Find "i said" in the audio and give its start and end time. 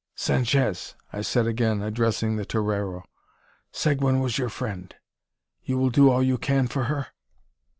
1.13-1.45